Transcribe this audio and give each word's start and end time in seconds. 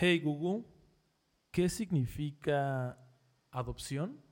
Hey 0.00 0.20
Google, 0.20 0.64
¿qué 1.50 1.68
significa 1.68 2.96
adopción? 3.50 4.22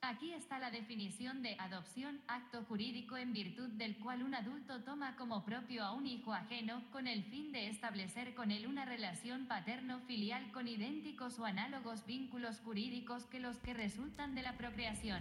Aquí 0.00 0.32
está 0.32 0.58
la 0.58 0.70
definición 0.70 1.42
de 1.42 1.54
adopción, 1.58 2.22
acto 2.26 2.64
jurídico 2.64 3.18
en 3.18 3.34
virtud 3.34 3.68
del 3.72 3.98
cual 3.98 4.22
un 4.22 4.34
adulto 4.34 4.82
toma 4.84 5.16
como 5.16 5.44
propio 5.44 5.84
a 5.84 5.92
un 5.92 6.06
hijo 6.06 6.32
ajeno, 6.32 6.82
con 6.92 7.06
el 7.08 7.24
fin 7.24 7.52
de 7.52 7.68
establecer 7.68 8.34
con 8.34 8.50
él 8.50 8.66
una 8.66 8.86
relación 8.86 9.48
paterno-filial 9.48 10.50
con 10.50 10.66
idénticos 10.66 11.38
o 11.38 11.44
análogos 11.44 12.06
vínculos 12.06 12.60
jurídicos 12.60 13.26
que 13.26 13.38
los 13.38 13.58
que 13.58 13.74
resultan 13.74 14.34
de 14.34 14.40
la 14.40 14.56
procreación. 14.56 15.20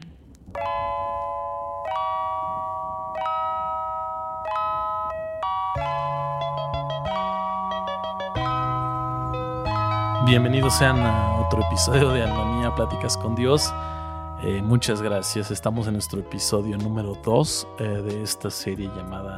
Bienvenidos 10.25 10.73
sean 10.73 10.97
a 11.01 11.35
otro 11.35 11.61
episodio 11.61 12.09
de 12.09 12.23
Alma 12.23 12.57
Mía 12.57 12.73
Pláticas 12.73 13.15
con 13.15 13.35
Dios. 13.35 13.71
Eh, 14.41 14.59
muchas 14.63 14.99
gracias. 14.99 15.51
Estamos 15.51 15.85
en 15.85 15.93
nuestro 15.93 16.19
episodio 16.19 16.79
número 16.79 17.13
2 17.23 17.67
eh, 17.77 17.83
de 17.83 18.23
esta 18.23 18.49
serie 18.49 18.89
llamada 18.95 19.37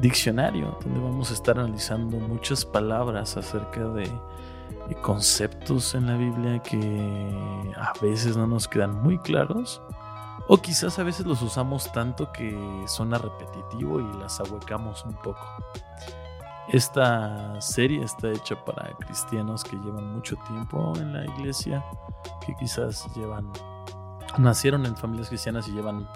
Diccionario, 0.00 0.76
donde 0.82 0.98
vamos 0.98 1.30
a 1.30 1.34
estar 1.34 1.56
analizando 1.56 2.16
muchas 2.16 2.64
palabras 2.64 3.36
acerca 3.36 3.86
de, 3.86 4.10
de 4.88 4.94
conceptos 5.02 5.94
en 5.94 6.08
la 6.08 6.16
Biblia 6.16 6.60
que 6.64 7.72
a 7.76 7.92
veces 8.02 8.36
no 8.36 8.48
nos 8.48 8.66
quedan 8.66 9.00
muy 9.00 9.18
claros. 9.18 9.80
O 10.48 10.56
quizás 10.56 10.98
a 10.98 11.04
veces 11.04 11.26
los 11.26 11.42
usamos 11.42 11.92
tanto 11.92 12.32
que 12.32 12.58
suena 12.88 13.18
repetitivo 13.18 14.00
y 14.00 14.18
las 14.18 14.40
ahuecamos 14.40 15.04
un 15.04 15.14
poco. 15.14 15.46
Esta 16.68 17.60
serie 17.60 18.04
está 18.04 18.30
hecha 18.30 18.64
para 18.64 18.96
cristianos 18.98 19.64
que 19.64 19.76
llevan 19.76 20.12
mucho 20.12 20.36
tiempo 20.46 20.92
en 20.96 21.12
la 21.12 21.24
iglesia, 21.24 21.84
que 22.46 22.54
quizás 22.54 23.12
llevan, 23.16 23.52
nacieron 24.38 24.86
en 24.86 24.96
familias 24.96 25.28
cristianas 25.28 25.66
y 25.68 25.72
llevan 25.72 26.08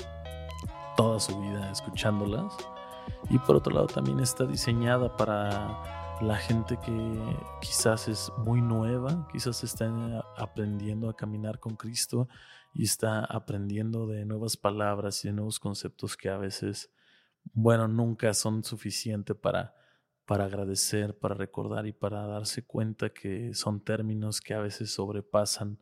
toda 0.96 1.18
su 1.18 1.40
vida 1.40 1.70
escuchándolas. 1.72 2.54
Y 3.30 3.38
por 3.38 3.56
otro 3.56 3.74
lado 3.74 3.86
también 3.86 4.20
está 4.20 4.44
diseñada 4.44 5.16
para 5.16 6.04
la 6.20 6.36
gente 6.36 6.78
que 6.78 7.36
quizás 7.60 8.08
es 8.08 8.32
muy 8.38 8.60
nueva, 8.60 9.26
quizás 9.32 9.64
está 9.64 9.90
aprendiendo 10.36 11.08
a 11.08 11.16
caminar 11.16 11.58
con 11.58 11.76
Cristo 11.76 12.28
y 12.72 12.84
está 12.84 13.24
aprendiendo 13.24 14.06
de 14.06 14.24
nuevas 14.24 14.56
palabras 14.56 15.24
y 15.24 15.28
de 15.28 15.34
nuevos 15.34 15.58
conceptos 15.58 16.16
que 16.16 16.28
a 16.28 16.36
veces, 16.36 16.90
bueno, 17.52 17.88
nunca 17.88 18.34
son 18.34 18.62
suficientes 18.64 19.36
para 19.36 19.74
para 20.26 20.44
agradecer, 20.44 21.18
para 21.18 21.34
recordar 21.34 21.86
y 21.86 21.92
para 21.92 22.26
darse 22.26 22.64
cuenta 22.64 23.10
que 23.10 23.52
son 23.54 23.84
términos 23.84 24.40
que 24.40 24.54
a 24.54 24.60
veces 24.60 24.92
sobrepasan 24.92 25.78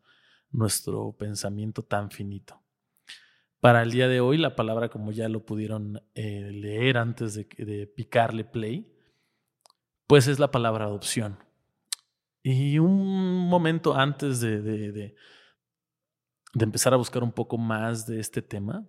nuestro 0.51 1.13
pensamiento 1.17 1.83
tan 1.83 2.11
finito. 2.11 2.61
Para 3.61 3.83
el 3.83 3.93
día 3.93 4.09
de 4.09 4.21
hoy, 4.21 4.39
la 4.39 4.57
palabra, 4.57 4.89
como 4.89 5.13
ya 5.13 5.29
lo 5.29 5.47
pudieron 5.47 6.03
eh, 6.15 6.51
leer 6.53 6.99
antes 6.99 7.35
de, 7.35 7.93
picarle 7.95 8.45
play, 8.45 8.93
pues 10.09 10.27
es 10.27 10.41
la 10.41 10.51
palabra 10.51 10.87
adopción. 10.87 11.39
Y 12.43 12.81
un 12.81 13.49
momento 13.49 13.95
antes 13.95 14.41
de, 14.41 14.61
de, 14.61 15.15
empezar 16.59 16.93
a 16.93 16.97
buscar 16.97 17.23
un 17.23 17.31
poco 17.31 17.57
más 17.57 18.05
de 18.05 18.19
este 18.19 18.43
tema, 18.43 18.85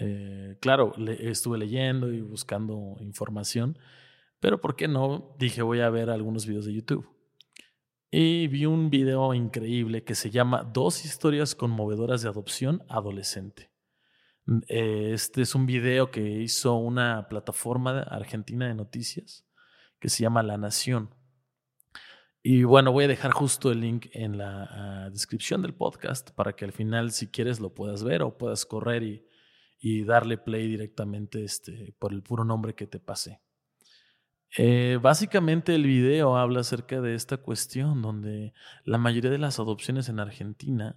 eh, 0.00 0.58
claro, 0.60 0.92
estuve 1.20 1.56
leyendo 1.58 2.12
y 2.12 2.20
buscando 2.20 2.96
información 2.98 3.78
pero 4.40 4.60
¿por 4.60 4.76
qué 4.76 4.88
no? 4.88 5.34
Dije, 5.38 5.62
voy 5.62 5.80
a 5.80 5.90
ver 5.90 6.10
algunos 6.10 6.46
videos 6.46 6.66
de 6.66 6.74
YouTube. 6.74 7.08
Y 8.10 8.46
vi 8.48 8.64
un 8.64 8.88
video 8.88 9.34
increíble 9.34 10.02
que 10.04 10.14
se 10.14 10.30
llama 10.30 10.62
Dos 10.62 11.04
historias 11.04 11.54
conmovedoras 11.54 12.22
de 12.22 12.28
adopción 12.28 12.82
adolescente. 12.88 13.70
Mm, 14.46 14.58
eh, 14.68 15.10
este 15.12 15.42
es 15.42 15.54
un 15.54 15.66
video 15.66 16.10
que 16.10 16.22
hizo 16.22 16.74
una 16.76 17.28
plataforma 17.28 18.00
argentina 18.00 18.66
de 18.66 18.74
noticias 18.74 19.46
que 20.00 20.08
se 20.08 20.22
llama 20.22 20.42
La 20.42 20.56
Nación. 20.56 21.14
Y 22.42 22.62
bueno, 22.62 22.92
voy 22.92 23.04
a 23.04 23.08
dejar 23.08 23.32
justo 23.32 23.70
el 23.70 23.80
link 23.80 24.06
en 24.12 24.38
la 24.38 24.68
ah, 24.70 25.10
descripción 25.10 25.60
del 25.60 25.74
podcast 25.74 26.30
para 26.30 26.54
que 26.54 26.64
al 26.64 26.72
final, 26.72 27.10
si 27.10 27.28
quieres, 27.28 27.60
lo 27.60 27.74
puedas 27.74 28.04
ver 28.04 28.22
o 28.22 28.38
puedas 28.38 28.64
correr 28.64 29.02
y, 29.02 29.26
y 29.80 30.04
darle 30.04 30.38
play 30.38 30.66
directamente 30.68 31.44
este, 31.44 31.94
por 31.98 32.12
el 32.12 32.22
puro 32.22 32.44
nombre 32.44 32.74
que 32.74 32.86
te 32.86 33.00
pasé. 33.00 33.42
Eh, 34.56 34.98
básicamente 35.00 35.74
el 35.74 35.84
video 35.84 36.36
habla 36.36 36.60
acerca 36.60 37.00
de 37.00 37.14
esta 37.14 37.36
cuestión 37.36 38.00
donde 38.00 38.54
la 38.84 38.98
mayoría 38.98 39.30
de 39.30 39.38
las 39.38 39.58
adopciones 39.58 40.08
en 40.08 40.20
Argentina 40.20 40.96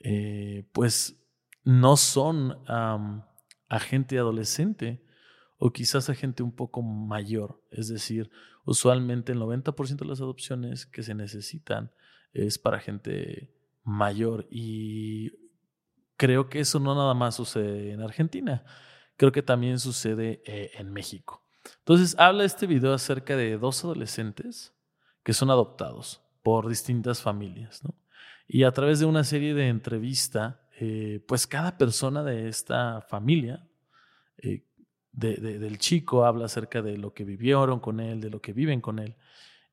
eh, 0.00 0.68
pues 0.72 1.18
no 1.64 1.96
son 1.96 2.58
a 2.66 3.78
gente 3.80 4.18
adolescente 4.18 5.02
o 5.64 5.72
quizás 5.72 6.10
a 6.10 6.14
gente 6.14 6.42
un 6.42 6.50
poco 6.50 6.82
mayor. 6.82 7.62
Es 7.70 7.88
decir, 7.88 8.30
usualmente 8.64 9.32
el 9.32 9.38
90% 9.38 9.96
de 9.96 10.06
las 10.06 10.20
adopciones 10.20 10.86
que 10.86 11.02
se 11.02 11.14
necesitan 11.14 11.92
es 12.32 12.58
para 12.58 12.80
gente 12.80 13.54
mayor 13.84 14.46
y 14.50 15.30
creo 16.16 16.48
que 16.48 16.60
eso 16.60 16.80
no 16.80 16.94
nada 16.94 17.14
más 17.14 17.36
sucede 17.36 17.92
en 17.92 18.00
Argentina, 18.00 18.64
creo 19.16 19.32
que 19.32 19.42
también 19.42 19.78
sucede 19.78 20.42
eh, 20.46 20.72
en 20.74 20.92
México. 20.92 21.41
Entonces 21.78 22.16
habla 22.18 22.44
este 22.44 22.66
video 22.66 22.92
acerca 22.92 23.36
de 23.36 23.58
dos 23.58 23.84
adolescentes 23.84 24.72
que 25.22 25.32
son 25.32 25.50
adoptados 25.50 26.20
por 26.42 26.68
distintas 26.68 27.20
familias. 27.20 27.82
Y 28.48 28.64
a 28.64 28.72
través 28.72 29.00
de 29.00 29.06
una 29.06 29.24
serie 29.24 29.54
de 29.54 29.68
entrevistas, 29.68 30.56
eh, 30.78 31.24
pues 31.26 31.46
cada 31.46 31.78
persona 31.78 32.22
de 32.22 32.48
esta 32.48 33.00
familia, 33.02 33.66
eh, 34.38 34.64
del 35.12 35.78
chico 35.78 36.24
habla 36.24 36.46
acerca 36.46 36.80
de 36.80 36.96
lo 36.96 37.12
que 37.12 37.24
vivieron 37.24 37.80
con 37.80 38.00
él, 38.00 38.20
de 38.20 38.30
lo 38.30 38.40
que 38.40 38.52
viven 38.52 38.80
con 38.80 38.98
él, 38.98 39.14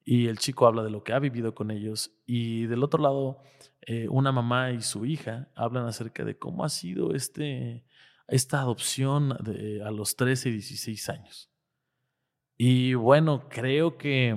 y 0.04 0.28
el 0.28 0.38
chico 0.38 0.68
habla 0.68 0.84
de 0.84 0.90
lo 0.90 1.04
que 1.04 1.14
ha 1.14 1.20
vivido 1.20 1.56
con 1.56 1.72
ellos, 1.72 2.12
y 2.26 2.66
del 2.66 2.84
otro 2.84 3.02
lado, 3.02 3.42
eh, 3.82 4.08
una 4.10 4.32
mamá 4.32 4.72
y 4.72 4.82
su 4.82 5.06
hija 5.06 5.48
hablan 5.56 5.86
acerca 5.86 6.26
de 6.26 6.38
cómo 6.38 6.66
ha 6.66 6.70
sido 6.70 7.16
este, 7.16 7.86
esta 8.28 8.60
adopción 8.60 9.32
a 9.32 9.92
los 9.92 10.16
13 10.16 10.50
y 10.50 10.52
16 10.54 11.10
años. 11.10 11.50
Y 12.62 12.94
bueno, 12.94 13.48
creo 13.48 13.98
que, 13.98 14.36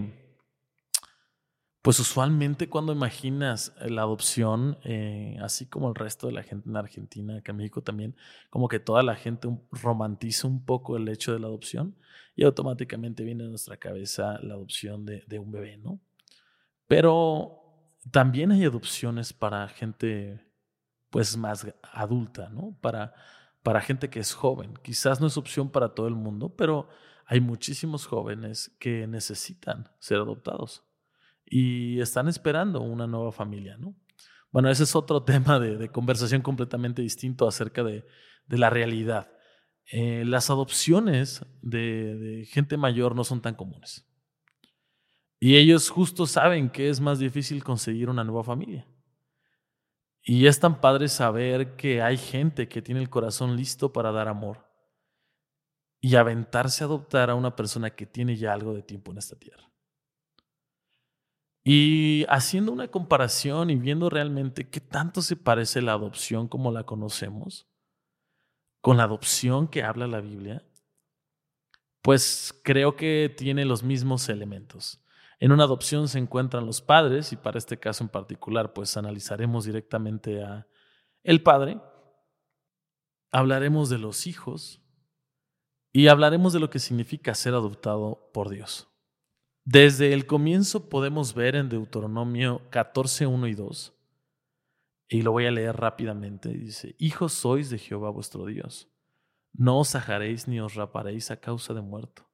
pues 1.83 1.99
usualmente 1.99 2.69
cuando 2.69 2.93
imaginas 2.93 3.75
la 3.81 4.03
adopción, 4.03 4.79
eh, 4.85 5.37
así 5.43 5.67
como 5.67 5.89
el 5.89 5.97
resto 5.97 6.29
de 6.29 6.35
la 6.35 6.45
gente 6.45 6.69
en 6.69 6.77
Argentina, 6.77 7.43
que 7.43 7.51
en 7.51 7.57
México 7.57 7.83
también, 7.83 8.15
como 8.49 8.69
que 8.69 8.79
toda 8.79 9.03
la 9.03 9.17
gente 9.17 9.49
romantiza 9.73 10.47
un 10.47 10.65
poco 10.65 10.97
el 10.97 11.09
hecho 11.09 11.33
de 11.33 11.41
la 11.41 11.49
adopción 11.49 11.97
y 12.37 12.45
automáticamente 12.45 13.25
viene 13.25 13.43
a 13.43 13.49
nuestra 13.49 13.77
cabeza 13.77 14.39
la 14.41 14.55
adopción 14.55 15.05
de, 15.05 15.25
de 15.27 15.41
un 15.41 15.51
bebé, 15.51 15.79
¿no? 15.79 15.99
Pero 16.87 17.59
también 18.13 18.53
hay 18.53 18.65
adopciones 18.65 19.33
para 19.33 19.67
gente 19.67 20.47
pues 21.11 21.37
más 21.37 21.67
adulta, 21.93 22.51
¿no? 22.51 22.79
Para, 22.81 23.15
para 23.65 23.81
gente 23.81 24.11
que 24.11 24.21
es 24.21 24.33
joven. 24.33 24.75
Quizás 24.81 25.21
no 25.21 25.27
es 25.27 25.37
opción 25.37 25.71
para 25.71 25.89
todo 25.89 26.07
el 26.07 26.15
mundo, 26.15 26.55
pero 26.55 26.89
hay 27.27 27.41
muchísimos 27.41 28.07
jóvenes 28.07 28.75
que 28.79 29.07
necesitan 29.07 29.91
ser 29.99 30.19
adoptados 30.19 30.85
y 31.47 32.01
están 32.01 32.29
esperando 32.29 32.81
una 32.81 33.07
nueva 33.07 33.33
familia, 33.33 33.77
¿no? 33.79 33.95
Bueno, 34.51 34.71
ese 34.71 34.85
es 34.85 34.95
otro 34.95 35.23
tema 35.25 35.59
de, 35.59 35.89
conversación 35.89 36.43
completamente 36.43 37.03
distinto 37.03 37.47
acerca 37.47 37.83
de, 37.83 38.05
la 38.49 38.71
realidad. 38.71 39.33
Eh, 39.91 40.25
las 40.27 40.51
adopciones 40.51 41.45
de, 41.63 42.17
de 42.17 42.45
gente 42.47 42.77
mayor 42.77 43.17
no 43.17 43.25
son 43.25 43.41
tan 43.41 43.55
comunes. 43.55 44.07
Y 45.41 45.57
ellos 45.57 45.91
justo 45.91 46.27
saben 46.27 46.71
que 46.71 46.89
es 46.89 47.01
más 47.01 47.19
difícil 47.19 47.65
conseguir 47.65 48.09
una 48.09 48.25
nueva 48.25 48.45
familia. 48.45 48.87
Y 50.23 50.47
es 50.47 50.61
tan 50.61 50.81
padre 50.81 51.09
saber 51.09 51.77
que 51.77 52.01
hay 52.01 52.17
gente 52.17 52.69
que 52.69 52.83
tiene 52.83 53.01
el 53.01 53.11
corazón 53.11 53.57
listo 53.57 53.93
para 53.93 54.13
dar 54.13 54.29
amor 54.29 54.72
y 56.05 56.17
aventarse 56.17 56.83
a 56.83 56.89
adoptar 56.89 57.31
a 57.31 57.37
una 57.37 57.55
persona 57.55 57.91
que 57.91 58.07
tiene 58.07 58.37
ya 58.37 58.53
algo 58.53 58.75
de 58.75 58.83
tiempo 58.83 59.13
en 59.13 59.19
esta 59.19 59.37
tierra. 59.37 59.71
Y 61.65 62.27
haciendo 62.29 62.73
una 62.73 62.89
comparación 62.89 63.71
y 63.71 63.77
viendo 63.77 64.11
realmente 64.11 64.69
qué 64.69 64.81
tanto 64.81 65.23
se 65.23 65.37
parece 65.37 65.81
la 65.81 65.93
adopción 65.93 66.49
como 66.49 66.73
la 66.73 66.85
conocemos 66.85 67.69
con 68.81 68.97
la 68.97 69.05
adopción 69.05 69.69
que 69.69 69.85
habla 69.85 70.09
la 70.09 70.21
Biblia, 70.21 70.67
pues 72.03 72.53
creo 72.65 72.97
que 72.97 73.33
tiene 73.35 73.65
los 73.65 73.85
mismos 73.85 74.29
elementos. 74.29 75.01
En 75.39 75.53
una 75.53 75.65
adopción 75.65 76.09
se 76.09 76.19
encuentran 76.19 76.67
los 76.67 76.83
padres 76.83 77.33
y 77.33 77.37
para 77.37 77.59
este 77.59 77.79
caso 77.79 78.03
en 78.03 78.11
particular 78.11 78.73
pues 78.73 78.97
analizaremos 78.97 79.67
directamente 79.67 80.43
a 80.43 80.67
el 81.23 81.45
padre. 81.45 81.81
Hablaremos 83.31 83.89
de 83.89 83.99
los 83.99 84.27
hijos, 84.27 84.82
y 85.93 86.09
hablaremos 86.09 86.53
de 86.53 86.61
lo 86.61 86.71
que 86.71 86.79
significa 86.79 87.35
ser 87.35 87.55
adoptado 87.55 88.31
por 88.33 88.49
Dios. 88.49 88.89
Desde 89.65 90.13
el 90.13 90.27
comienzo 90.27 90.89
podemos 90.89 91.35
ver 91.35 91.55
en 91.55 91.69
Deuteronomio 91.69 92.63
14, 92.71 93.27
1 93.27 93.47
y 93.47 93.55
2, 93.55 93.95
y 95.09 95.23
lo 95.23 95.33
voy 95.33 95.47
a 95.47 95.51
leer 95.51 95.77
rápidamente, 95.77 96.49
dice, 96.49 96.97
Hijos 96.99 97.35
sois 97.35 97.71
de 97.71 97.79
Jehová 97.79 98.11
vuestro 98.11 98.47
Dios, 98.47 98.89
no 99.53 99.81
os 99.81 99.95
ajaréis 99.95 100.49
ni 100.49 100.59
os 100.61 100.75
raparéis 100.75 101.31
a 101.31 101.37
causa 101.37 101.75
de 101.75 101.83
muerto, 101.83 102.29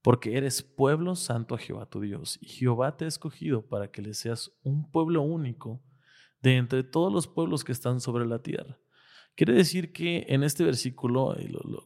porque 0.00 0.36
eres 0.36 0.62
pueblo 0.62 1.16
santo 1.16 1.56
a 1.56 1.58
Jehová 1.58 1.86
tu 1.86 2.00
Dios, 2.00 2.38
y 2.40 2.46
Jehová 2.46 2.96
te 2.96 3.04
ha 3.04 3.08
escogido 3.08 3.66
para 3.66 3.90
que 3.90 4.00
le 4.00 4.14
seas 4.14 4.52
un 4.62 4.90
pueblo 4.90 5.20
único 5.20 5.82
de 6.40 6.56
entre 6.56 6.84
todos 6.84 7.12
los 7.12 7.26
pueblos 7.26 7.64
que 7.64 7.72
están 7.72 8.00
sobre 8.00 8.24
la 8.24 8.40
tierra. 8.40 8.78
Quiere 9.34 9.54
decir 9.54 9.92
que 9.92 10.26
en 10.28 10.42
este 10.42 10.64
versículo, 10.64 11.36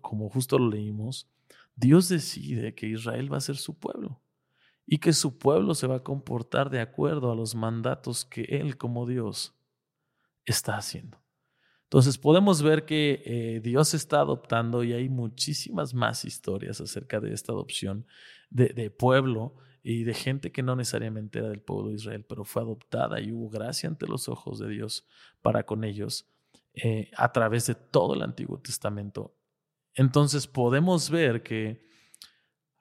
como 0.00 0.28
justo 0.28 0.58
lo 0.58 0.70
leímos, 0.70 1.28
Dios 1.76 2.08
decide 2.08 2.74
que 2.74 2.86
Israel 2.86 3.32
va 3.32 3.38
a 3.38 3.40
ser 3.40 3.56
su 3.56 3.78
pueblo 3.78 4.20
y 4.86 4.98
que 4.98 5.12
su 5.12 5.38
pueblo 5.38 5.74
se 5.74 5.86
va 5.86 5.96
a 5.96 6.02
comportar 6.02 6.70
de 6.70 6.80
acuerdo 6.80 7.30
a 7.30 7.36
los 7.36 7.54
mandatos 7.54 8.24
que 8.24 8.42
Él 8.42 8.76
como 8.76 9.06
Dios 9.06 9.54
está 10.44 10.76
haciendo. 10.76 11.22
Entonces 11.84 12.18
podemos 12.18 12.60
ver 12.62 12.86
que 12.86 13.22
eh, 13.24 13.60
Dios 13.62 13.94
está 13.94 14.20
adoptando 14.20 14.82
y 14.82 14.92
hay 14.92 15.08
muchísimas 15.08 15.94
más 15.94 16.24
historias 16.24 16.80
acerca 16.80 17.20
de 17.20 17.32
esta 17.32 17.52
adopción 17.52 18.06
de, 18.50 18.90
pueblo 18.90 19.54
y 19.82 20.04
de 20.04 20.14
gente 20.14 20.50
que 20.50 20.62
no 20.62 20.76
necesariamente 20.76 21.38
era 21.38 21.48
del 21.48 21.60
pueblo 21.60 21.90
de 21.90 21.96
Israel, 21.96 22.24
pero 22.28 22.44
fue 22.44 22.62
adoptada 22.62 23.20
y 23.20 23.32
hubo 23.32 23.48
gracia 23.48 23.88
ante 23.88 24.06
los 24.06 24.28
ojos 24.28 24.58
de 24.58 24.68
Dios 24.68 25.06
para 25.40 25.66
con 25.66 25.84
ellos 25.84 26.26
eh, 26.74 27.10
a 27.16 27.32
través 27.32 27.66
de 27.66 27.74
todo 27.74 28.14
el 28.14 28.22
Antiguo 28.22 28.58
Testamento. 28.58 29.34
Entonces 29.94 30.46
podemos 30.46 31.10
ver 31.10 31.42
que 31.42 31.84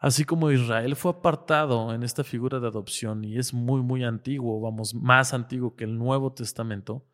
Así 0.04 0.26
como 0.26 0.52
Israel 0.52 0.98
fue 0.98 1.12
apartado 1.12 1.94
en 1.94 2.04
esta 2.04 2.26
figura 2.26 2.60
de 2.60 2.68
adopción 2.68 3.24
y 3.24 3.38
es 3.38 3.54
muy, 3.54 3.82
muy 3.82 4.04
antiguo, 4.04 4.60
vamos, 4.60 4.94
más 4.94 5.34
antiguo 5.34 5.78
que 5.78 5.86
el 5.86 5.98
Nuevo 5.98 6.34
Testamento, 6.34 7.06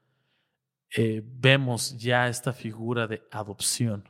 eh, 0.98 1.22
vemos 1.24 1.96
ya 2.00 2.28
esta 2.28 2.52
figura 2.52 3.06
de 3.06 3.22
adopción. 3.30 4.10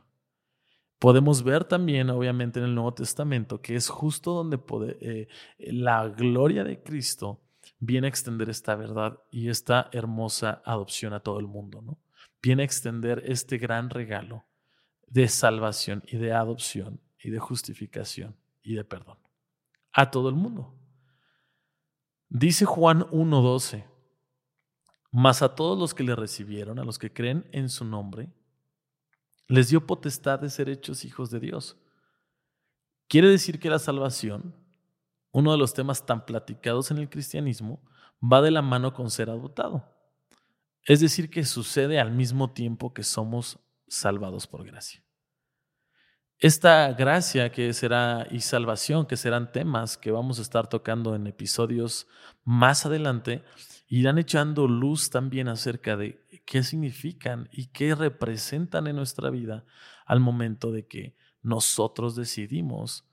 Podemos 0.98 1.42
ver 1.42 1.64
también, 1.64 2.08
obviamente, 2.08 2.58
en 2.58 2.64
el 2.64 2.74
Nuevo 2.74 2.94
Testamento 2.94 3.60
que 3.60 3.74
es 3.74 3.90
justo 3.90 4.32
donde 4.32 4.58
eh, 5.02 5.28
la 5.58 6.08
gloria 6.08 6.64
de 6.64 6.82
Cristo 6.82 7.42
viene 7.80 8.06
a 8.06 8.08
extender 8.08 8.48
esta 8.48 8.76
verdad 8.76 9.18
y 9.30 9.50
esta 9.50 9.90
hermosa 9.92 10.62
adopción 10.64 11.12
a 11.12 11.20
todo 11.20 11.38
el 11.38 11.46
mundo, 11.46 11.82
¿no? 11.82 11.98
Viene 12.42 12.62
a 12.62 12.66
extender 12.66 13.22
este 13.26 13.58
gran 13.58 13.90
regalo 13.90 14.46
de 15.06 15.28
salvación 15.28 16.02
y 16.06 16.16
de 16.16 16.32
adopción 16.32 17.00
y 17.18 17.30
de 17.30 17.38
justificación 17.38 18.36
y 18.62 18.74
de 18.74 18.84
perdón 18.84 19.18
a 19.92 20.10
todo 20.10 20.28
el 20.28 20.34
mundo. 20.34 20.74
Dice 22.28 22.64
Juan 22.64 23.00
1.12, 23.10 23.84
mas 25.10 25.42
a 25.42 25.54
todos 25.54 25.78
los 25.78 25.94
que 25.94 26.04
le 26.04 26.14
recibieron, 26.14 26.78
a 26.78 26.84
los 26.84 26.98
que 26.98 27.12
creen 27.12 27.48
en 27.52 27.68
su 27.68 27.84
nombre, 27.84 28.32
les 29.48 29.68
dio 29.68 29.84
potestad 29.84 30.38
de 30.38 30.48
ser 30.48 30.68
hechos 30.68 31.04
hijos 31.04 31.30
de 31.30 31.40
Dios. 31.40 31.76
Quiere 33.08 33.28
decir 33.28 33.58
que 33.58 33.68
la 33.68 33.80
salvación, 33.80 34.54
uno 35.32 35.50
de 35.50 35.58
los 35.58 35.74
temas 35.74 36.06
tan 36.06 36.24
platicados 36.24 36.92
en 36.92 36.98
el 36.98 37.10
cristianismo, 37.10 37.82
va 38.22 38.40
de 38.40 38.52
la 38.52 38.62
mano 38.62 38.94
con 38.94 39.10
ser 39.10 39.28
adoptado. 39.28 39.99
Es 40.84 41.00
decir, 41.00 41.30
que 41.30 41.44
sucede 41.44 42.00
al 42.00 42.12
mismo 42.12 42.52
tiempo 42.52 42.92
que 42.94 43.02
somos 43.02 43.58
salvados 43.86 44.46
por 44.46 44.64
gracia. 44.64 45.02
Esta 46.38 46.90
gracia 46.94 47.52
que 47.52 47.74
será 47.74 48.26
y 48.30 48.40
salvación, 48.40 49.04
que 49.04 49.18
serán 49.18 49.52
temas 49.52 49.98
que 49.98 50.10
vamos 50.10 50.38
a 50.38 50.42
estar 50.42 50.68
tocando 50.68 51.14
en 51.14 51.26
episodios 51.26 52.06
más 52.44 52.86
adelante, 52.86 53.44
irán 53.88 54.16
echando 54.16 54.66
luz 54.66 55.10
también 55.10 55.48
acerca 55.48 55.98
de 55.98 56.24
qué 56.46 56.62
significan 56.62 57.50
y 57.52 57.66
qué 57.66 57.94
representan 57.94 58.86
en 58.86 58.96
nuestra 58.96 59.28
vida 59.28 59.66
al 60.06 60.20
momento 60.20 60.72
de 60.72 60.86
que 60.86 61.14
nosotros 61.42 62.16
decidimos 62.16 63.04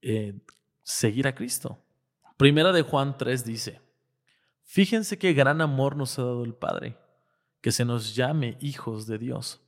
eh, 0.00 0.40
seguir 0.82 1.26
a 1.28 1.34
Cristo. 1.34 1.84
Primera 2.38 2.72
de 2.72 2.80
Juan 2.80 3.18
3 3.18 3.44
dice, 3.44 3.82
fíjense 4.62 5.18
qué 5.18 5.34
gran 5.34 5.60
amor 5.60 5.96
nos 5.96 6.18
ha 6.18 6.22
dado 6.22 6.44
el 6.44 6.54
Padre, 6.54 6.96
que 7.60 7.72
se 7.72 7.84
nos 7.84 8.14
llame 8.14 8.56
hijos 8.60 9.06
de 9.06 9.18
Dios. 9.18 9.60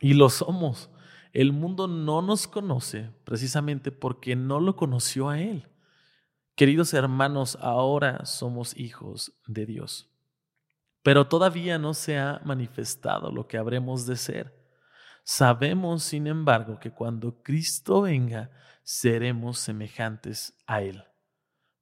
Y 0.00 0.14
lo 0.14 0.28
somos 0.28 0.90
el 1.36 1.52
mundo 1.52 1.86
no 1.86 2.22
nos 2.22 2.48
conoce 2.48 3.10
precisamente 3.24 3.92
porque 3.92 4.34
no 4.34 4.58
lo 4.58 4.74
conoció 4.74 5.28
a 5.28 5.38
Él. 5.38 5.68
Queridos 6.54 6.94
hermanos, 6.94 7.58
ahora 7.60 8.24
somos 8.24 8.74
hijos 8.74 9.34
de 9.46 9.66
Dios, 9.66 10.10
pero 11.02 11.28
todavía 11.28 11.78
no 11.78 11.92
se 11.92 12.18
ha 12.18 12.40
manifestado 12.46 13.30
lo 13.30 13.46
que 13.46 13.58
habremos 13.58 14.06
de 14.06 14.16
ser. 14.16 14.66
Sabemos, 15.24 16.04
sin 16.04 16.26
embargo, 16.26 16.78
que 16.80 16.90
cuando 16.90 17.42
Cristo 17.42 18.00
venga, 18.00 18.50
seremos 18.82 19.58
semejantes 19.58 20.56
a 20.66 20.80
Él, 20.80 21.04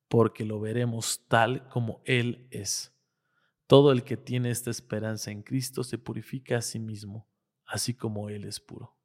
porque 0.09 0.45
lo 0.45 0.59
veremos 0.59 1.29
tal 1.29 1.69
como 1.69 2.03
Él 2.07 2.49
es. 2.51 2.93
Todo 3.67 3.93
el 3.93 4.05
que 4.05 4.17
tiene 4.17 4.51
esta 4.51 4.71
esperanza 4.71 5.31
en 5.31 5.43
Cristo 5.43 5.85
se 5.85 5.99
purifica 5.99 6.59
a 6.59 6.63
sí 6.63 6.79
mismo, 6.79 7.29
así 7.67 7.95
como 7.95 8.29
Él 8.29 8.45
es 8.45 8.61
puro. 8.61 8.97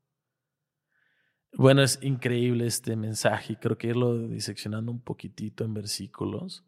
Bueno, 1.54 1.82
es 1.82 2.00
increíble 2.04 2.68
este 2.68 2.96
mensaje 2.96 3.54
y 3.54 3.56
creo 3.56 3.78
que 3.78 3.88
irlo 3.88 4.28
diseccionando 4.28 4.92
un 4.92 5.02
poquitito 5.02 5.64
en 5.64 5.74
versículos 5.74 6.66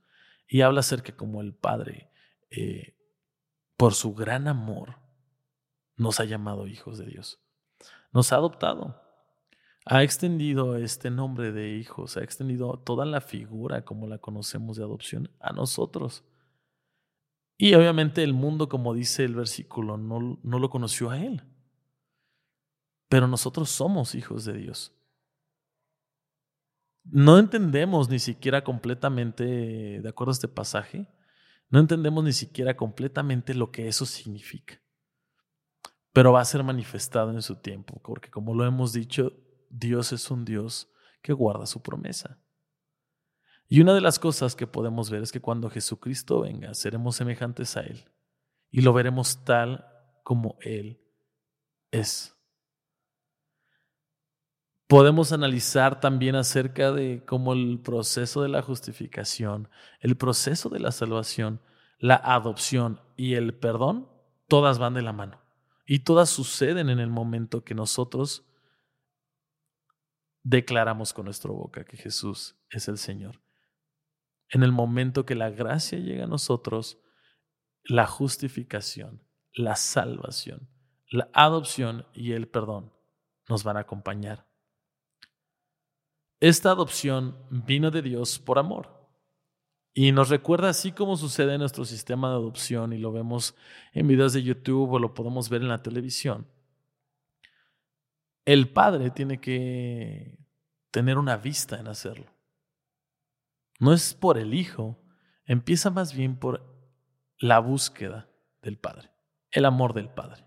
y 0.47 0.61
habla 0.61 0.79
acerca 0.79 1.15
como 1.15 1.41
el 1.41 1.53
Padre, 1.53 2.11
eh, 2.49 2.97
por 3.77 3.93
su 3.93 4.13
gran 4.13 4.47
amor, 4.47 4.97
nos 5.95 6.19
ha 6.19 6.25
llamado 6.25 6.67
hijos 6.67 6.97
de 6.97 7.05
Dios. 7.05 7.39
Nos 8.11 8.33
ha 8.33 8.35
adoptado. 8.35 9.01
Ha 9.85 10.03
extendido 10.03 10.77
este 10.77 11.09
nombre 11.09 11.51
de 11.51 11.77
hijos, 11.77 12.17
ha 12.17 12.23
extendido 12.23 12.77
toda 12.79 13.05
la 13.05 13.21
figura 13.21 13.83
como 13.83 14.07
la 14.07 14.19
conocemos 14.19 14.77
de 14.77 14.83
adopción 14.83 15.31
a 15.39 15.53
nosotros. 15.53 16.23
Y 17.61 17.75
obviamente 17.75 18.23
el 18.23 18.33
mundo, 18.33 18.67
como 18.67 18.95
dice 18.95 19.23
el 19.23 19.35
versículo, 19.35 19.95
no, 19.95 20.39
no 20.41 20.57
lo 20.57 20.71
conoció 20.71 21.11
a 21.11 21.19
Él. 21.19 21.43
Pero 23.07 23.27
nosotros 23.27 23.69
somos 23.69 24.15
hijos 24.15 24.45
de 24.45 24.53
Dios. 24.53 24.99
No 27.03 27.37
entendemos 27.37 28.09
ni 28.09 28.17
siquiera 28.17 28.63
completamente, 28.63 29.43
de 30.01 30.09
acuerdo 30.09 30.31
a 30.31 30.33
este 30.33 30.47
pasaje, 30.47 31.07
no 31.69 31.77
entendemos 31.77 32.23
ni 32.23 32.33
siquiera 32.33 32.75
completamente 32.75 33.53
lo 33.53 33.69
que 33.69 33.87
eso 33.87 34.07
significa. 34.07 34.81
Pero 36.13 36.33
va 36.33 36.41
a 36.41 36.45
ser 36.45 36.63
manifestado 36.63 37.29
en 37.29 37.43
su 37.43 37.57
tiempo, 37.57 38.01
porque 38.03 38.31
como 38.31 38.55
lo 38.55 38.65
hemos 38.65 38.91
dicho, 38.91 39.33
Dios 39.69 40.13
es 40.13 40.31
un 40.31 40.45
Dios 40.45 40.91
que 41.21 41.31
guarda 41.31 41.67
su 41.67 41.83
promesa. 41.83 42.41
Y 43.71 43.79
una 43.79 43.93
de 43.93 44.01
las 44.01 44.19
cosas 44.19 44.57
que 44.57 44.67
podemos 44.67 45.09
ver 45.09 45.23
es 45.23 45.31
que 45.31 45.39
cuando 45.39 45.69
Jesucristo 45.69 46.41
venga, 46.41 46.73
seremos 46.73 47.15
semejantes 47.15 47.77
a 47.77 47.79
Él 47.79 48.03
y 48.69 48.81
lo 48.81 48.91
veremos 48.91 49.45
tal 49.45 49.87
como 50.23 50.57
Él 50.59 50.99
es 51.89 52.35
podemos 54.87 55.31
analizar 55.31 56.01
también 56.01 56.35
acerca 56.35 56.91
de 56.91 57.23
cómo 57.25 57.53
el 57.53 57.79
proceso 57.79 58.41
de 58.41 58.49
la 58.49 58.61
justificación, 58.61 59.69
el 60.01 60.17
proceso 60.17 60.67
de 60.67 60.81
la 60.81 60.91
salvación, 60.91 61.61
la 61.97 62.15
adopción 62.15 62.99
y 63.15 63.35
el 63.35 63.53
perdón, 63.53 64.09
todas 64.49 64.79
van 64.79 64.95
de 64.95 65.01
la 65.01 65.13
mano. 65.13 65.39
Y 65.85 65.99
todas 65.99 66.29
suceden 66.29 66.89
en 66.89 66.99
el 66.99 67.09
momento 67.09 67.63
que 67.63 67.73
nosotros 67.73 68.43
declaramos 70.43 71.13
con 71.13 71.23
nuestra 71.23 71.51
boca 71.51 71.85
que 71.85 71.95
Jesús 71.95 72.57
es 72.69 72.89
el 72.89 72.97
Señor. 72.97 73.39
En 74.51 74.63
el 74.63 74.71
momento 74.71 75.25
que 75.25 75.35
la 75.35 75.49
gracia 75.49 75.97
llega 75.97 76.25
a 76.25 76.27
nosotros, 76.27 76.99
la 77.83 78.05
justificación, 78.05 79.23
la 79.53 79.75
salvación, 79.75 80.69
la 81.09 81.29
adopción 81.33 82.05
y 82.13 82.33
el 82.33 82.47
perdón 82.47 82.93
nos 83.47 83.63
van 83.63 83.77
a 83.77 83.81
acompañar. 83.81 84.47
Esta 86.39 86.71
adopción 86.71 87.37
vino 87.49 87.91
de 87.91 88.01
Dios 88.01 88.39
por 88.39 88.59
amor. 88.59 89.01
Y 89.93 90.11
nos 90.11 90.29
recuerda 90.29 90.69
así 90.69 90.91
como 90.91 91.17
sucede 91.17 91.53
en 91.53 91.59
nuestro 91.59 91.83
sistema 91.83 92.29
de 92.29 92.35
adopción 92.35 92.93
y 92.93 92.97
lo 92.97 93.11
vemos 93.11 93.55
en 93.93 94.07
videos 94.07 94.33
de 94.33 94.41
YouTube 94.41 94.91
o 94.91 94.99
lo 94.99 95.13
podemos 95.13 95.49
ver 95.49 95.61
en 95.61 95.67
la 95.67 95.83
televisión. 95.83 96.47
El 98.45 98.69
padre 98.69 99.11
tiene 99.11 99.39
que 99.39 100.37
tener 100.91 101.17
una 101.17 101.37
vista 101.37 101.77
en 101.79 101.87
hacerlo. 101.87 102.30
No 103.81 103.93
es 103.93 104.13
por 104.13 104.37
el 104.37 104.53
hijo, 104.53 104.95
empieza 105.43 105.89
más 105.89 106.13
bien 106.13 106.37
por 106.37 106.63
la 107.39 107.57
búsqueda 107.57 108.29
del 108.61 108.77
padre, 108.77 109.09
el 109.49 109.65
amor 109.65 109.95
del 109.95 110.07
padre. 110.07 110.45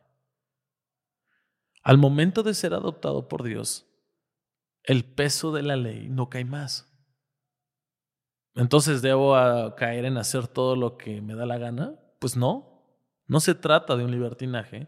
Al 1.83 1.99
momento 1.99 2.45
de 2.45 2.55
ser 2.55 2.75
adoptado 2.75 3.26
por 3.26 3.43
Dios, 3.43 3.88
el 4.85 5.05
peso 5.05 5.50
de 5.50 5.64
la 5.64 5.75
ley 5.75 6.09
no 6.09 6.31
cae 6.31 6.45
más. 6.45 6.88
entonces 8.55 9.03
debo 9.03 9.35
caer 9.75 10.05
en 10.05 10.17
hacer 10.17 10.47
todo 10.47 10.76
lo 10.76 10.97
que 10.97 11.21
me 11.21 11.35
da 11.35 11.45
la 11.45 11.59
gana. 11.59 11.99
Pues 12.21 12.37
no, 12.37 12.87
no 13.26 13.41
se 13.41 13.57
trata 13.57 13.97
de 13.97 14.05
un 14.05 14.12
libertinaje, 14.12 14.87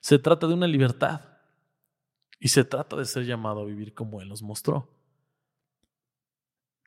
se 0.00 0.18
trata 0.18 0.46
de 0.46 0.54
una 0.54 0.66
libertad. 0.66 1.20
Y 2.40 2.48
se 2.48 2.64
trata 2.64 2.96
de 2.96 3.04
ser 3.04 3.26
llamado 3.26 3.60
a 3.60 3.66
vivir 3.66 3.92
como 3.92 4.22
Él 4.22 4.30
nos 4.30 4.40
mostró. 4.40 5.01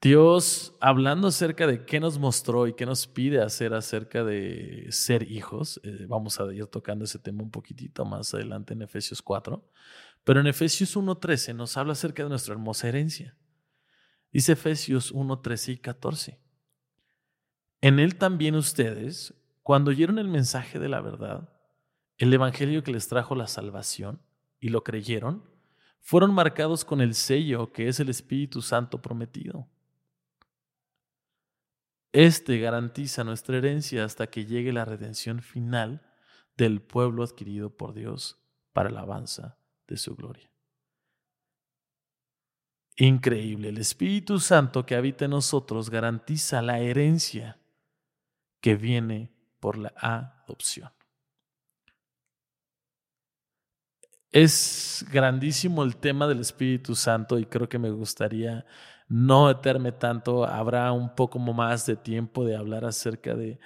Dios, 0.01 0.75
hablando 0.81 1.27
acerca 1.29 1.65
de 1.65 1.85
qué 1.85 1.99
nos 1.99 2.19
mostró 2.19 2.67
y 2.67 2.73
qué 2.73 2.85
nos 2.85 3.07
pide 3.07 3.41
hacer 3.41 3.73
acerca 3.73 4.23
de 4.23 4.87
ser 4.91 5.31
hijos, 5.31 5.79
eh, 5.83 6.05
vamos 6.07 6.39
a 6.39 6.53
ir 6.53 6.67
tocando 6.67 7.05
ese 7.05 7.17
tema 7.17 7.41
un 7.41 7.49
poquitito 7.49 8.05
más 8.05 8.33
adelante 8.33 8.73
en 8.73 8.83
Efesios 8.83 9.21
4, 9.21 9.67
pero 10.23 10.39
en 10.39 10.47
Efesios 10.47 10.95
1.13 10.95 11.55
nos 11.55 11.75
habla 11.77 11.93
acerca 11.93 12.23
de 12.23 12.29
nuestra 12.29 12.53
hermosa 12.53 12.87
herencia. 12.87 13.35
Dice 14.31 14.51
Efesios 14.51 15.13
1.13 15.13 15.73
y 15.73 15.77
14. 15.77 16.39
En 17.81 17.99
él 17.99 18.15
también 18.15 18.55
ustedes, 18.55 19.33
cuando 19.63 19.91
oyeron 19.91 20.19
el 20.19 20.27
mensaje 20.27 20.77
de 20.77 20.89
la 20.89 21.01
verdad, 21.01 21.49
el 22.17 22.33
evangelio 22.33 22.83
que 22.83 22.91
les 22.91 23.07
trajo 23.07 23.33
la 23.35 23.47
salvación, 23.47 24.21
y 24.65 24.69
lo 24.69 24.83
creyeron, 24.83 25.43
fueron 26.01 26.33
marcados 26.33 26.85
con 26.85 26.99
el 26.99 27.13
sello 27.13 27.71
que 27.71 27.87
es 27.87 27.99
el 27.99 28.09
Espíritu 28.09 28.63
Santo 28.63 28.99
prometido. 28.99 29.67
Este 32.15 32.60
garantiza 32.60 33.25
nuestra 33.25 33.57
herencia 33.57 34.05
hasta 34.05 34.27
que 34.27 34.45
llegue 34.45 34.72
la 34.72 34.86
redención 34.86 35.41
final 35.41 36.01
del 36.55 36.81
pueblo 36.81 37.24
adquirido 37.24 37.75
por 37.75 37.93
Dios 37.93 38.41
para 38.72 38.89
la 38.89 39.00
alabanza 39.00 39.57
de 39.86 39.98
su 39.98 40.15
gloria. 40.15 40.50
Increíble, 42.95 43.67
el 43.67 43.79
Espíritu 43.79 44.39
Santo 44.39 44.86
que 44.86 44.95
habita 44.95 45.25
en 45.25 45.31
nosotros 45.31 45.89
garantiza 45.89 46.62
la 46.62 46.79
herencia 46.79 47.60
que 48.62 48.77
viene 48.77 49.36
por 49.60 49.77
la 49.77 49.93
adopción. 49.98 50.93
Es 54.31 55.05
grandísimo 55.12 55.84
el 55.84 55.98
tema 55.98 56.27
del 56.27 56.39
Espíritu 56.39 56.95
Santo 56.95 57.38
y 57.38 57.45
creo 57.45 57.67
que 57.67 57.77
me 57.77 57.89
gustaría 57.89 58.65
no 59.07 59.47
meterme 59.47 59.91
tanto. 59.91 60.45
Habrá 60.45 60.91
un 60.91 61.15
poco 61.15 61.39
más 61.39 61.85
de 61.85 61.95
tiempo 61.95 62.45
de 62.45 62.55
hablar 62.55 62.85
acerca 62.85 63.35
de, 63.35 63.59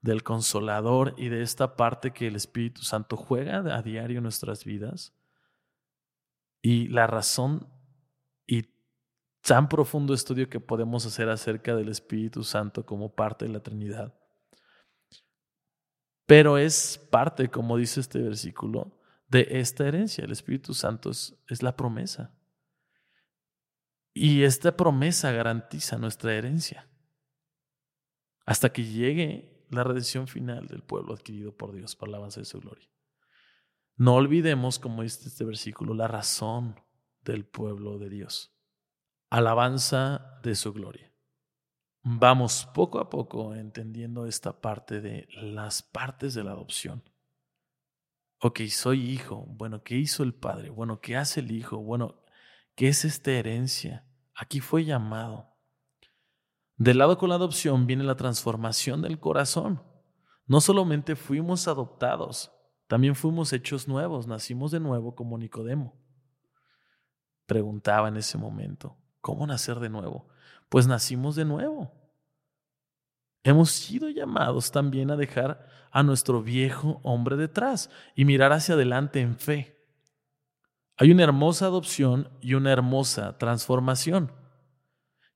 del 0.00 0.22
consolador 0.22 1.14
y 1.16 1.28
de 1.28 1.42
esta 1.42 1.76
parte 1.76 2.12
que 2.12 2.26
el 2.26 2.36
Espíritu 2.36 2.82
Santo 2.82 3.16
juega 3.16 3.58
a 3.58 3.82
diario 3.82 4.18
en 4.18 4.22
nuestras 4.22 4.64
vidas. 4.64 5.14
Y 6.62 6.88
la 6.88 7.06
razón 7.06 7.68
y 8.46 8.68
tan 9.42 9.68
profundo 9.68 10.14
estudio 10.14 10.48
que 10.48 10.60
podemos 10.60 11.06
hacer 11.06 11.28
acerca 11.28 11.74
del 11.76 11.88
Espíritu 11.88 12.42
Santo 12.44 12.84
como 12.84 13.14
parte 13.14 13.44
de 13.46 13.52
la 13.52 13.60
Trinidad. 13.60 14.14
Pero 16.26 16.58
es 16.58 16.98
parte, 17.10 17.48
como 17.48 17.78
dice 17.78 18.00
este 18.00 18.20
versículo, 18.20 18.98
de 19.28 19.46
esta 19.50 19.88
herencia. 19.88 20.24
El 20.24 20.32
Espíritu 20.32 20.74
Santo 20.74 21.10
es, 21.10 21.62
la 21.62 21.74
promesa. 21.74 22.37
Y 24.20 24.42
esta 24.42 24.76
promesa 24.76 25.30
garantiza 25.32 25.98
nuestra 25.98 26.34
herencia 26.34 26.88
hasta 28.46 28.72
que 28.72 28.84
llegue 28.84 29.66
la 29.70 29.84
redención 29.84 30.26
final 30.26 30.66
del 30.66 30.82
pueblo 30.82 31.14
adquirido 31.14 31.56
por 31.56 31.72
Dios 31.72 31.94
para 31.94 32.10
la 32.10 32.16
alabanza 32.16 32.40
de 32.40 32.46
su 32.46 32.60
gloria. 32.60 32.88
No 33.96 34.14
olvidemos, 34.14 34.78
como 34.78 35.02
dice 35.02 35.28
este 35.28 35.44
versículo, 35.44 35.94
la 35.94 36.08
razón 36.08 36.80
del 37.22 37.44
pueblo 37.44 37.98
de 37.98 38.08
Dios. 38.08 38.54
Alabanza 39.30 40.40
de 40.42 40.54
su 40.54 40.72
gloria. 40.72 41.12
Vamos 42.02 42.68
poco 42.74 43.00
a 43.00 43.10
poco 43.10 43.54
entendiendo 43.54 44.26
esta 44.26 44.60
parte 44.60 45.00
de 45.00 45.28
las 45.30 45.82
partes 45.82 46.34
de 46.34 46.44
la 46.44 46.52
adopción 46.52 47.04
ok, 48.40 48.60
soy 48.68 49.10
hijo, 49.10 49.44
bueno, 49.48 49.82
¿qué 49.82 49.96
hizo 49.96 50.22
el 50.22 50.34
padre? 50.34 50.70
Bueno, 50.70 51.00
¿qué 51.00 51.16
hace 51.16 51.40
el 51.40 51.50
hijo? 51.50 51.78
Bueno, 51.78 52.22
¿qué 52.74 52.88
es 52.88 53.04
esta 53.04 53.32
herencia? 53.32 54.07
Aquí 54.38 54.60
fue 54.60 54.84
llamado. 54.84 55.52
Del 56.76 56.98
lado 56.98 57.18
con 57.18 57.28
la 57.28 57.34
adopción 57.34 57.88
viene 57.88 58.04
la 58.04 58.14
transformación 58.14 59.02
del 59.02 59.18
corazón. 59.18 59.82
No 60.46 60.60
solamente 60.60 61.16
fuimos 61.16 61.66
adoptados, 61.66 62.52
también 62.86 63.16
fuimos 63.16 63.52
hechos 63.52 63.88
nuevos, 63.88 64.28
nacimos 64.28 64.70
de 64.70 64.78
nuevo 64.78 65.16
como 65.16 65.36
Nicodemo. 65.36 66.00
Preguntaba 67.46 68.06
en 68.06 68.16
ese 68.16 68.38
momento, 68.38 68.96
¿cómo 69.20 69.44
nacer 69.44 69.80
de 69.80 69.88
nuevo? 69.88 70.28
Pues 70.68 70.86
nacimos 70.86 71.34
de 71.34 71.44
nuevo. 71.44 71.92
Hemos 73.42 73.72
sido 73.72 74.08
llamados 74.08 74.70
también 74.70 75.10
a 75.10 75.16
dejar 75.16 75.66
a 75.90 76.04
nuestro 76.04 76.44
viejo 76.44 77.00
hombre 77.02 77.36
detrás 77.36 77.90
y 78.14 78.24
mirar 78.24 78.52
hacia 78.52 78.76
adelante 78.76 79.20
en 79.20 79.36
fe. 79.36 79.77
Hay 80.98 81.12
una 81.12 81.22
hermosa 81.22 81.66
adopción 81.66 82.28
y 82.40 82.54
una 82.54 82.72
hermosa 82.72 83.38
transformación. 83.38 84.32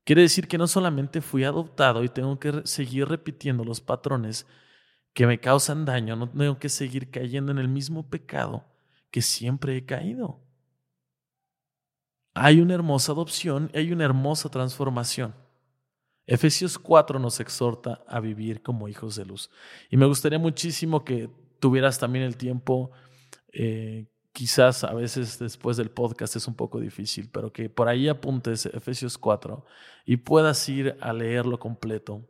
Quiere 0.04 0.22
decir 0.22 0.48
que 0.48 0.58
no 0.58 0.66
solamente 0.66 1.20
fui 1.20 1.44
adoptado 1.44 2.02
y 2.02 2.08
tengo 2.08 2.40
que 2.40 2.62
seguir 2.64 3.06
repitiendo 3.06 3.64
los 3.64 3.80
patrones 3.80 4.46
que 5.14 5.26
me 5.26 5.38
causan 5.38 5.84
daño, 5.84 6.16
no 6.16 6.28
tengo 6.28 6.58
que 6.58 6.68
seguir 6.68 7.10
cayendo 7.10 7.52
en 7.52 7.58
el 7.58 7.68
mismo 7.68 8.10
pecado 8.10 8.64
que 9.12 9.22
siempre 9.22 9.76
he 9.76 9.86
caído. 9.86 10.40
Hay 12.34 12.60
una 12.60 12.74
hermosa 12.74 13.12
adopción 13.12 13.70
y 13.72 13.78
hay 13.78 13.92
una 13.92 14.04
hermosa 14.04 14.48
transformación. 14.48 15.34
Efesios 16.26 16.78
4 16.78 17.20
nos 17.20 17.38
exhorta 17.38 18.02
a 18.08 18.18
vivir 18.18 18.62
como 18.62 18.88
hijos 18.88 19.14
de 19.14 19.26
luz. 19.26 19.50
Y 19.90 19.96
me 19.96 20.06
gustaría 20.06 20.38
muchísimo 20.38 21.04
que 21.04 21.30
tuvieras 21.60 21.98
también 21.98 22.24
el 22.24 22.36
tiempo, 22.36 22.90
eh, 23.52 24.06
quizás 24.32 24.84
a 24.84 24.94
veces 24.94 25.38
después 25.38 25.76
del 25.76 25.90
podcast 25.90 26.36
es 26.36 26.48
un 26.48 26.54
poco 26.54 26.80
difícil, 26.80 27.30
pero 27.30 27.52
que 27.52 27.68
por 27.68 27.88
ahí 27.88 28.08
apuntes 28.08 28.66
Efesios 28.66 29.18
4 29.18 29.64
y 30.06 30.18
puedas 30.18 30.68
ir 30.68 30.96
a 31.00 31.12
leerlo 31.12 31.58
completo. 31.58 32.28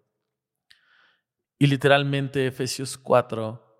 Y 1.58 1.68
literalmente 1.68 2.46
Efesios 2.46 2.98
4 2.98 3.72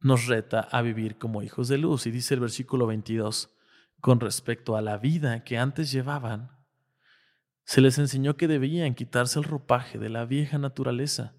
nos 0.00 0.26
reta 0.26 0.60
a 0.60 0.82
vivir 0.82 1.16
como 1.16 1.42
hijos 1.42 1.68
de 1.68 1.78
luz. 1.78 2.06
Y 2.06 2.10
dice 2.10 2.34
el 2.34 2.40
versículo 2.40 2.86
22, 2.86 3.50
con 4.00 4.20
respecto 4.20 4.76
a 4.76 4.82
la 4.82 4.98
vida 4.98 5.42
que 5.44 5.56
antes 5.56 5.90
llevaban, 5.90 6.50
se 7.64 7.80
les 7.80 7.96
enseñó 7.96 8.36
que 8.36 8.46
debían 8.46 8.94
quitarse 8.94 9.38
el 9.38 9.46
ropaje 9.46 9.98
de 9.98 10.10
la 10.10 10.26
vieja 10.26 10.58
naturaleza, 10.58 11.34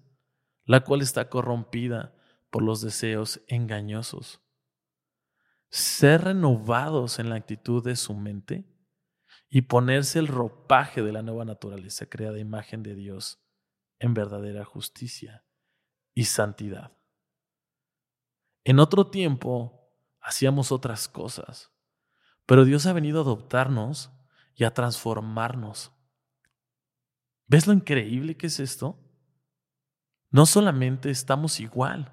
la 0.64 0.82
cual 0.82 1.00
está 1.00 1.28
corrompida 1.28 2.16
por 2.50 2.62
los 2.62 2.80
deseos 2.80 3.40
engañosos. 3.46 4.40
Ser 5.68 6.24
renovados 6.24 7.18
en 7.18 7.28
la 7.28 7.36
actitud 7.36 7.84
de 7.84 7.96
su 7.96 8.14
mente 8.14 8.64
y 9.48 9.62
ponerse 9.62 10.18
el 10.18 10.28
ropaje 10.28 11.02
de 11.02 11.12
la 11.12 11.22
nueva 11.22 11.44
naturaleza 11.44 12.06
creada 12.06 12.38
imagen 12.38 12.82
de 12.82 12.94
Dios 12.94 13.42
en 13.98 14.14
verdadera 14.14 14.64
justicia 14.64 15.44
y 16.14 16.24
santidad. 16.24 16.96
En 18.64 18.78
otro 18.78 19.10
tiempo 19.10 19.92
hacíamos 20.20 20.72
otras 20.72 21.08
cosas, 21.08 21.70
pero 22.46 22.64
Dios 22.64 22.86
ha 22.86 22.92
venido 22.92 23.18
a 23.18 23.22
adoptarnos 23.22 24.10
y 24.54 24.64
a 24.64 24.72
transformarnos 24.72 25.92
¿Ves 27.48 27.66
lo 27.66 27.72
increíble 27.72 28.36
que 28.36 28.48
es 28.48 28.58
esto? 28.58 28.98
No 30.30 30.46
solamente 30.46 31.10
estamos 31.10 31.60
igual, 31.60 32.12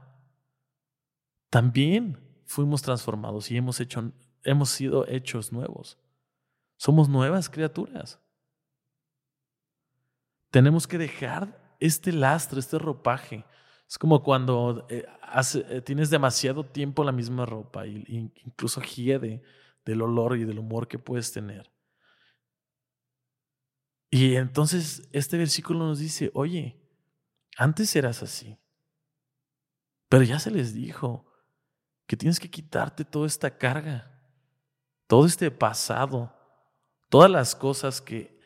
también 1.49 2.19
fuimos 2.45 2.81
transformados 2.81 3.49
y 3.51 3.57
hemos, 3.57 3.79
hecho, 3.79 4.11
hemos 4.43 4.69
sido 4.69 5.07
hechos 5.07 5.51
nuevos. 5.51 5.97
Somos 6.77 7.09
nuevas 7.09 7.49
criaturas. 7.49 8.19
Tenemos 10.51 10.87
que 10.87 10.97
dejar 10.97 11.75
este 11.79 12.11
lastre, 12.11 12.59
este 12.59 12.77
ropaje. 12.77 13.45
Es 13.87 13.97
como 13.97 14.23
cuando 14.23 14.85
eh, 14.89 15.05
eh, 15.69 15.81
tienes 15.81 16.09
demasiado 16.09 16.65
tiempo 16.65 17.03
la 17.03 17.11
misma 17.11 17.45
ropa 17.45 17.85
e 17.85 18.03
incluso 18.45 18.81
hiede 18.81 19.43
del 19.85 20.01
olor 20.01 20.37
y 20.37 20.45
del 20.45 20.59
humor 20.59 20.87
que 20.87 20.99
puedes 20.99 21.31
tener. 21.31 21.71
Y 24.09 24.35
entonces 24.35 25.09
este 25.11 25.37
versículo 25.37 25.79
nos 25.79 25.99
dice, 25.99 26.29
oye, 26.33 26.79
antes 27.57 27.95
eras 27.95 28.21
así, 28.21 28.59
pero 30.07 30.23
ya 30.23 30.37
se 30.37 30.51
les 30.51 30.73
dijo 30.73 31.32
que 32.05 32.17
tienes 32.17 32.39
que 32.39 32.49
quitarte 32.49 33.05
toda 33.05 33.27
esta 33.27 33.57
carga, 33.57 34.11
todo 35.07 35.25
este 35.25 35.49
pasado, 35.51 36.33
todas 37.09 37.29
las 37.29 37.55
cosas 37.55 38.01
que 38.01 38.39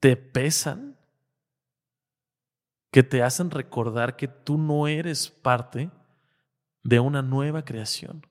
te 0.00 0.16
pesan, 0.16 0.96
que 2.90 3.02
te 3.02 3.22
hacen 3.22 3.50
recordar 3.50 4.16
que 4.16 4.26
tú 4.26 4.58
no 4.58 4.88
eres 4.88 5.30
parte 5.30 5.90
de 6.82 6.98
una 6.98 7.22
nueva 7.22 7.64
creación. 7.64 8.26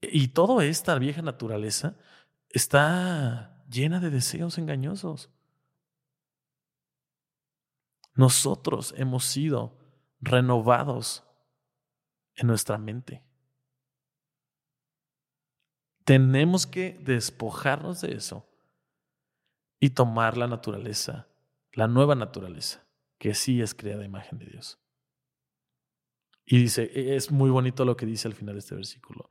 Y 0.00 0.28
toda 0.28 0.64
esta 0.64 0.98
vieja 0.98 1.20
naturaleza 1.20 1.96
está 2.48 3.64
llena 3.68 4.00
de 4.00 4.10
deseos 4.10 4.56
engañosos. 4.56 5.28
Nosotros 8.14 8.94
hemos 8.96 9.24
sido 9.24 9.79
renovados 10.20 11.24
en 12.34 12.46
nuestra 12.46 12.78
mente. 12.78 13.22
Tenemos 16.04 16.66
que 16.66 16.98
despojarnos 17.00 18.00
de 18.00 18.14
eso 18.14 18.48
y 19.78 19.90
tomar 19.90 20.36
la 20.36 20.46
naturaleza, 20.46 21.28
la 21.72 21.86
nueva 21.86 22.14
naturaleza, 22.14 22.86
que 23.18 23.34
sí 23.34 23.60
es 23.60 23.74
creada 23.74 24.02
a 24.02 24.06
imagen 24.06 24.38
de 24.38 24.46
Dios. 24.46 24.78
Y 26.44 26.58
dice, 26.58 26.90
e-, 26.94 27.16
es 27.16 27.30
muy 27.30 27.50
bonito 27.50 27.84
lo 27.84 27.96
que 27.96 28.06
dice 28.06 28.28
al 28.28 28.34
final 28.34 28.54
de 28.54 28.60
este 28.60 28.74
versículo, 28.74 29.30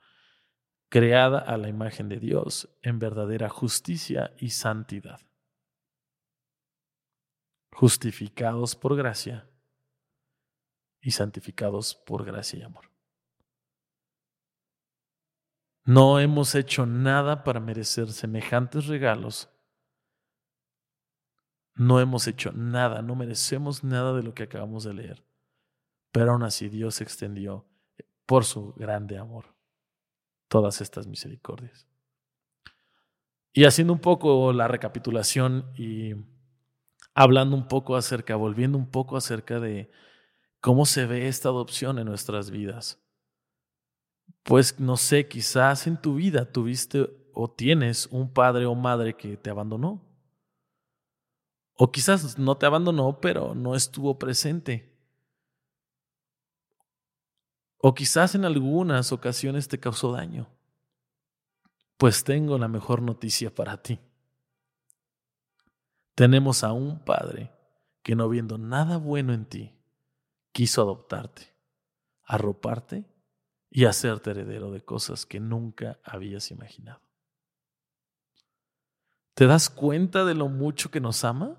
creada 0.90 1.40
a 1.40 1.58
la 1.58 1.70
imagen 1.70 2.10
de 2.10 2.20
Dios 2.20 2.70
en 2.82 2.98
verdadera 2.98 3.50
justicia 3.50 4.34
y 4.38 4.52
santidad, 4.52 5.20
justificados 7.72 8.76
por 8.76 8.96
gracia 8.96 9.50
y 11.02 11.12
santificados 11.12 11.96
por 11.96 12.26
gracia 12.26 12.60
y 12.60 12.62
amor. 12.64 12.90
No 15.86 16.20
hemos 16.20 16.54
hecho 16.56 16.86
nada 16.86 17.44
para 17.44 17.60
merecer 17.60 18.12
semejantes 18.12 18.86
regalos. 18.86 19.50
No 21.74 22.00
hemos 22.00 22.28
hecho 22.28 22.52
nada, 22.52 23.02
no 23.02 23.16
merecemos 23.16 23.84
nada 23.84 24.14
de 24.14 24.22
lo 24.22 24.34
que 24.34 24.44
acabamos 24.44 24.84
de 24.84 24.94
leer. 24.94 25.24
Pero 26.12 26.34
aún 26.34 26.44
así 26.44 26.70
Dios 26.70 27.02
extendió 27.02 27.66
por 28.26 28.46
su 28.46 28.74
grande 28.74 29.18
amor 29.18 29.46
todas 30.48 30.82
estas 30.82 31.08
misericordias. 31.08 31.88
Y 33.54 33.66
haciendo 33.66 33.94
un 33.94 34.00
poco 34.00 34.54
la 34.54 34.68
recapitulación 34.68 35.72
y 35.76 36.14
hablando 37.14 37.56
un 37.56 37.68
poco 37.68 37.96
acerca, 37.96 38.36
volviendo 38.36 38.78
un 38.78 38.92
poco 38.92 39.18
acerca 39.18 39.60
de 39.60 39.90
cómo 40.62 40.86
se 40.86 41.06
ve 41.06 41.28
esta 41.28 41.50
adopción 41.50 42.00
en 42.00 42.06
nuestras 42.06 42.50
vidas. 42.50 43.00
Pues 44.44 44.80
no 44.80 44.98
sé, 44.98 45.28
quizás 45.28 45.88
en 45.88 46.02
tu 46.02 46.16
vida 46.16 46.52
tuviste 46.52 47.10
o 47.34 47.50
tienes 47.50 48.08
un 48.08 48.34
padre 48.34 48.66
o 48.66 48.76
madre 48.76 49.16
que 49.16 49.38
te 49.38 49.50
abandonó. 49.50 50.02
O 51.76 51.92
quizás 51.92 52.38
no 52.38 52.58
te 52.58 52.66
abandonó, 52.66 53.22
pero 53.22 53.56
no 53.56 53.76
estuvo 53.76 54.20
presente. 54.20 54.90
O 57.78 57.94
quizás 57.94 58.36
en 58.36 58.44
algunas 58.44 59.14
ocasiones 59.14 59.70
te 59.70 59.80
causó 59.80 60.12
daño. 60.12 60.50
Pues 61.98 62.24
tengo 62.24 62.58
la 62.58 62.68
mejor 62.68 63.02
noticia 63.02 63.54
para 63.54 63.82
ti. 63.82 64.00
Tenemos 66.16 66.66
a 66.66 66.74
un 66.74 67.00
Padre 67.00 67.54
que 68.04 68.16
no 68.16 68.28
viendo 68.28 68.58
nada 68.58 68.98
bueno 68.98 69.34
en 69.34 69.46
ti, 69.46 69.79
quiso 70.52 70.82
adoptarte, 70.82 71.54
arroparte 72.24 73.06
y 73.70 73.86
hacerte 73.86 74.32
heredero 74.32 74.72
de 74.72 74.82
cosas 74.82 75.26
que 75.26 75.40
nunca 75.40 76.00
habías 76.04 76.52
imaginado. 76.52 77.02
¿Te 79.34 79.46
das 79.46 79.70
cuenta 79.70 80.26
de 80.26 80.36
lo 80.36 80.50
mucho 80.50 80.92
que 80.92 81.00
nos 81.00 81.24
ama? 81.24 81.58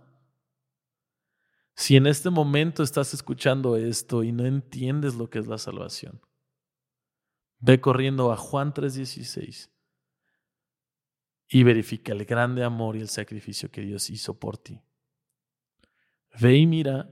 Si 1.75 1.97
en 1.97 2.06
este 2.06 2.28
momento 2.28 2.82
estás 2.82 3.14
escuchando 3.14 3.76
esto 3.76 4.23
y 4.23 4.32
no 4.32 4.44
entiendes 4.44 5.14
lo 5.14 5.30
que 5.30 5.38
es 5.38 5.47
la 5.47 5.56
salvación, 5.56 6.20
ve 7.59 7.81
corriendo 7.81 8.33
a 8.33 8.37
Juan 8.37 8.74
3:16 8.74 9.70
y 11.48 11.62
verifica 11.62 12.12
el 12.12 12.24
grande 12.26 12.64
amor 12.64 12.96
y 12.96 13.00
el 13.00 13.09
sacrificio 13.09 13.70
que 13.70 13.81
Dios 13.81 14.11
hizo 14.11 14.38
por 14.38 14.59
ti. 14.59 14.83
Ve 16.38 16.57
y 16.57 16.66
mira 16.66 17.11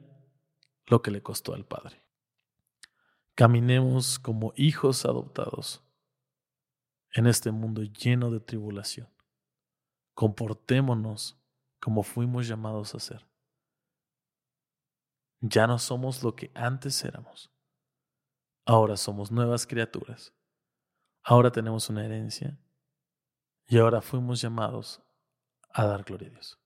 lo 0.88 1.02
que 1.02 1.10
le 1.10 1.22
costó 1.22 1.54
al 1.54 1.64
Padre. 1.64 2.02
Caminemos 3.34 4.18
como 4.18 4.52
hijos 4.56 5.04
adoptados 5.04 5.82
en 7.12 7.26
este 7.26 7.52
mundo 7.52 7.82
lleno 7.82 8.30
de 8.30 8.40
tribulación. 8.40 9.08
Comportémonos 10.14 11.40
como 11.80 12.02
fuimos 12.02 12.48
llamados 12.48 12.94
a 12.94 12.98
ser. 12.98 13.26
Ya 15.40 15.66
no 15.66 15.78
somos 15.78 16.22
lo 16.24 16.34
que 16.34 16.50
antes 16.54 17.04
éramos. 17.04 17.52
Ahora 18.64 18.96
somos 18.96 19.30
nuevas 19.30 19.66
criaturas. 19.66 20.34
Ahora 21.22 21.52
tenemos 21.52 21.88
una 21.90 22.04
herencia 22.04 22.58
y 23.66 23.78
ahora 23.78 24.00
fuimos 24.00 24.40
llamados 24.40 25.00
a 25.70 25.86
dar 25.86 26.02
gloria 26.02 26.28
a 26.28 26.30
Dios. 26.32 26.58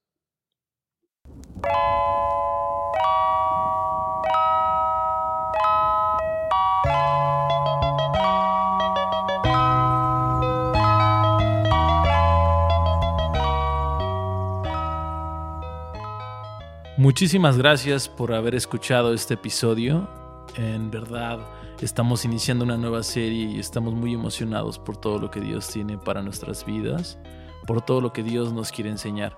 Muchísimas 17.03 17.57
gracias 17.57 18.07
por 18.07 18.33
haber 18.33 18.55
escuchado 18.55 19.13
este 19.13 19.33
episodio. 19.33 20.07
En 20.55 20.89
verdad, 20.89 21.37
estamos 21.81 22.23
iniciando 22.23 22.63
una 22.63 22.77
nueva 22.77 23.03
serie 23.03 23.43
y 23.43 23.59
estamos 23.59 23.93
muy 23.93 24.13
emocionados 24.13 24.79
por 24.79 24.95
todo 24.95 25.19
lo 25.19 25.29
que 25.29 25.41
Dios 25.41 25.67
tiene 25.67 25.97
para 25.97 26.21
nuestras 26.21 26.65
vidas, 26.65 27.19
por 27.67 27.81
todo 27.81 27.99
lo 27.99 28.13
que 28.13 28.23
Dios 28.23 28.53
nos 28.53 28.71
quiere 28.71 28.89
enseñar. 28.89 29.37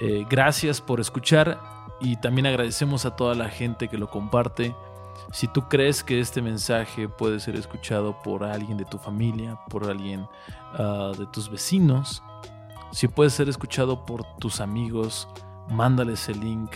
Eh, 0.00 0.24
gracias 0.30 0.80
por 0.80 0.98
escuchar 0.98 1.60
y 2.00 2.16
también 2.16 2.46
agradecemos 2.46 3.04
a 3.04 3.14
toda 3.14 3.34
la 3.34 3.50
gente 3.50 3.88
que 3.88 3.98
lo 3.98 4.08
comparte. 4.08 4.74
Si 5.30 5.46
tú 5.46 5.68
crees 5.68 6.02
que 6.02 6.20
este 6.20 6.40
mensaje 6.40 7.06
puede 7.06 7.38
ser 7.38 7.56
escuchado 7.56 8.16
por 8.22 8.44
alguien 8.44 8.78
de 8.78 8.86
tu 8.86 8.96
familia, 8.96 9.60
por 9.68 9.90
alguien 9.90 10.26
ah, 10.72 11.12
de 11.18 11.26
tus 11.26 11.50
vecinos, 11.50 12.22
si 12.92 13.08
puede 13.08 13.28
ser 13.28 13.50
escuchado 13.50 14.06
por 14.06 14.24
tus 14.38 14.62
amigos, 14.62 15.28
mándales 15.70 16.28
el 16.28 16.40
link, 16.40 16.70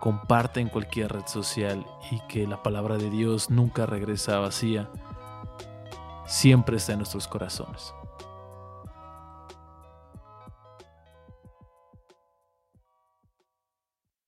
comparte 0.00 0.60
en 0.60 0.68
cualquier 0.68 1.12
red 1.12 1.26
social 1.26 1.86
y 2.10 2.20
que 2.28 2.46
la 2.46 2.62
palabra 2.62 2.96
de 2.96 3.10
Dios 3.10 3.50
nunca 3.50 3.86
regresa 3.86 4.38
vacía, 4.38 4.90
siempre 6.26 6.76
está 6.76 6.92
en 6.92 6.98
nuestros 6.98 7.26
corazones. 7.26 7.94